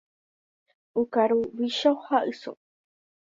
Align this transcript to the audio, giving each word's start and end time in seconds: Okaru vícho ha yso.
Okaru 1.01 1.39
vícho 1.59 1.91
ha 2.07 2.17
yso. 2.31 2.53